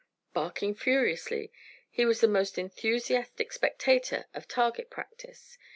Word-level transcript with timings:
Barking 0.33 0.73
furiously, 0.73 1.51
he 1.87 2.05
was 2.07 2.21
the 2.21 2.27
most 2.27 2.57
enthusiastic 2.57 3.51
spectator 3.53 4.25
of 4.33 4.47
target 4.47 4.89
practise. 4.89 5.59